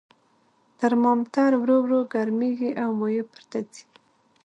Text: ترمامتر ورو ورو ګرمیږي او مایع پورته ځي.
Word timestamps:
ترمامتر 0.79 1.51
ورو 1.61 1.77
ورو 1.85 1.99
ګرمیږي 2.13 2.71
او 2.83 2.89
مایع 2.99 3.23
پورته 3.31 3.59
ځي. 3.71 3.83